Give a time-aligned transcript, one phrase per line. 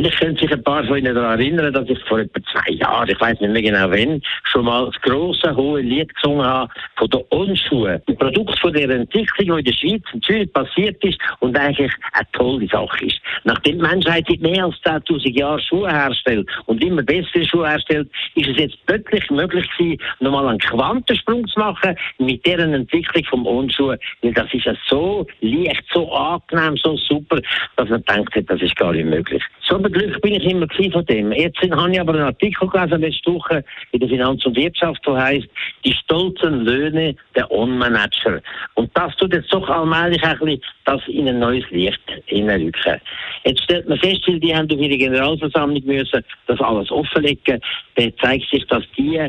[0.00, 3.10] Vielleicht können sich ein paar von Ihnen daran erinnern, dass ich vor etwa zwei Jahren,
[3.10, 7.10] ich weiß nicht mehr genau wann, schon mal das grosse, hohe Lied gesungen habe von
[7.10, 8.00] den Unschuhen.
[8.08, 11.92] Ein Produkt von der Entwicklung, die in der Schweiz und Zürich passiert ist und eigentlich
[12.14, 13.20] eine tolle Sache ist.
[13.44, 18.10] Nachdem die Menschheit seit mehr als 10.000 Jahren Schuhe herstellt und immer bessere Schuhe herstellt,
[18.36, 23.46] ist es jetzt plötzlich möglich gewesen, nochmal einen Quantensprung zu machen mit deren Entwicklung vom
[23.46, 23.94] Unschuh.
[24.22, 27.38] Weil das ist ja so leicht, so angenehm, so super,
[27.76, 29.42] dass man denkt, das ist gar nicht möglich.
[29.68, 31.32] So beglückt bin ich immer von dem.
[31.32, 35.16] Jetzt habe ich aber einen Artikel gelesen letzte Woche in der Finanz und Wirtschaft, der
[35.16, 35.48] heißt
[35.84, 38.40] die stolzen Löhne der On-Manager.
[38.74, 43.00] Und das tut jetzt doch allmählich ein bisschen das in ein neues Licht hineinrücken.
[43.44, 47.60] Jetzt stellt man fest, weil die haben durch ihre Generalversammlung müssen das alles offenlegen,
[47.96, 49.20] dann zeigt sich, dass die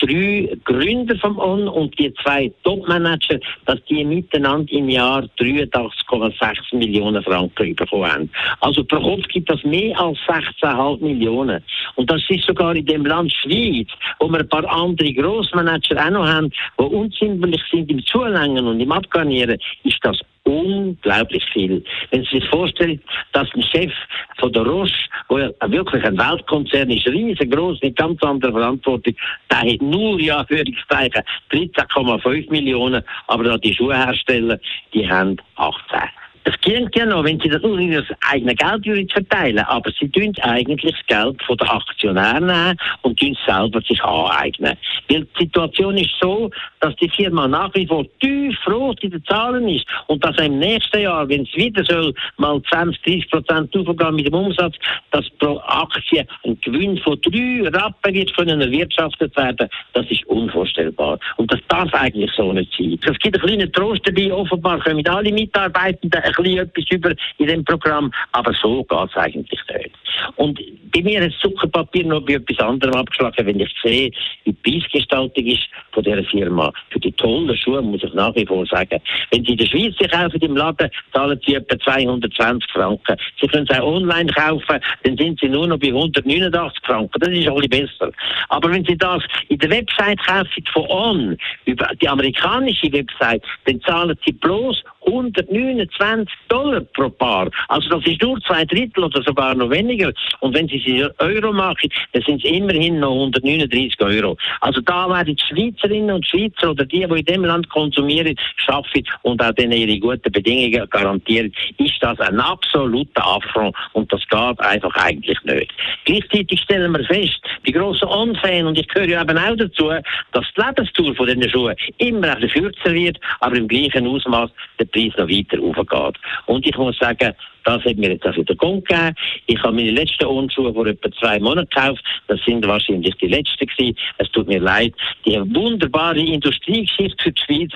[0.00, 7.22] drei Gründer vom ON und die zwei Topmanager, dass die miteinander im Jahr 83,6 Millionen
[7.22, 8.30] Franken bekommen haben.
[8.60, 11.62] Also pro Kopf gibt das mehr als 16,5 Millionen.
[11.96, 16.10] Und das ist sogar in dem Land Schweiz, wo wir ein paar andere Grossmanager auch
[16.10, 21.84] noch haben, die unziemlich sind im Zulängen und im Abgarnieren, ist das unglaublich viel.
[22.10, 23.00] Wenn Sie sich vorstellen,
[23.32, 23.92] dass ein Chef
[24.38, 24.92] von der Roche,
[25.30, 29.14] wo ja wirklich ein Weltkonzern ist, riesengroß, mit ganz anderer Verantwortung,
[29.50, 31.22] der hat nur, ja, Führungszeichen,
[31.52, 34.58] 13,5 Millionen, aber da die Schuhhersteller,
[34.92, 36.00] die haben 18.
[36.44, 40.08] Das klingt ja noch, wenn sie das nur in das eigene Geld verteilen, aber sie
[40.08, 44.76] tun eigentlich das Geld von den Aktionären nehmen und tun es selber sich aneignen.
[45.08, 49.24] Weil die Situation ist so, dass die Firma nach wie vor tief rot in den
[49.24, 53.76] Zahlen ist und dass im nächsten Jahr, wenn es wieder soll, mal 20, 30 Prozent
[53.76, 54.76] aufgehen mit dem Umsatz,
[55.10, 61.18] dass pro Aktie ein Gewinn von drei Rappen wird können erwirtschaftet werden, das ist unvorstellbar.
[61.36, 62.98] Und das darf eigentlich so nicht sein.
[63.02, 67.46] Es gibt einen kleinen Trost dabei, offenbar können alle Mitarbeitenden ein bisschen etwas über in
[67.46, 69.90] dem Programm, aber so geht es eigentlich nicht.
[70.36, 70.60] Und
[70.92, 74.10] bei mir ist Zuckerpapier noch bei etwas anderem abgeschlagen, wenn ich sehe,
[74.44, 76.72] wie die Preisgestaltung ist von dieser Firma.
[76.90, 79.00] Für die tollen Schuhe muss ich nach wie vor sagen.
[79.30, 83.16] Wenn Sie in der Schweiz sie kaufen im Laden, zahlen Sie etwa 220 Franken.
[83.40, 87.20] Sie können sie auch online kaufen, dann sind Sie nur noch bei 189 Franken.
[87.20, 88.12] Das ist ein bisschen besser.
[88.48, 93.80] Aber wenn Sie das in der Website kaufen von On, über die amerikanische Website, dann
[93.82, 97.50] zahlen Sie bloß 129 Dollar pro Paar.
[97.68, 100.12] Also das ist nur zwei Drittel oder sogar noch weniger.
[100.40, 104.36] Und wenn Sie sie Euro machen, dann sind es immerhin noch 139 Euro.
[104.60, 109.04] Also da werden die Schweizerinnen und Schweizer oder die, die in dem Land konsumieren, schaffen
[109.22, 114.60] und auch denen ihre guten Bedingungen garantieren, ist das ein absoluter Affront und das geht
[114.60, 115.72] einfach eigentlich nicht.
[116.04, 119.90] Gleichzeitig stellen wir fest, die grossen On-Fan, und ich gehöre ja eben auch dazu,
[120.32, 124.50] dass die Lebenstour von diesen Schuhen immer ein bisschen kürzer wird, aber im gleichen Ausmaß
[124.78, 126.20] der Preis noch weiter aufgeht.
[126.46, 127.34] Und ich muss sagen,
[127.64, 129.14] das hat mir jetzt auch wieder Grund gegeben.
[129.46, 132.02] Ich habe meine letzten Unschuhe vor etwa zwei Monaten gekauft.
[132.28, 133.96] Das sind wahrscheinlich die letzten gewesen.
[134.18, 134.94] Es tut mir leid.
[135.24, 137.72] Die wunderbare Industriegeschichte für die Schweiz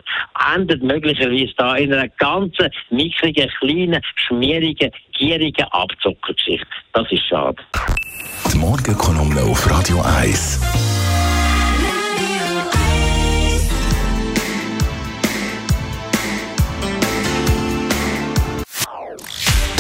[0.55, 6.67] endet möglicherweise da in einer ganzen, mickrigen, kleinen, schmierigen, gierigen Abzockergeschichte.
[6.93, 7.57] Das ist schade.
[8.53, 10.94] Die Morgenkolumne auf Radio 1.